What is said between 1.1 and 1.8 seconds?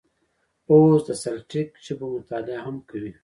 سلټیک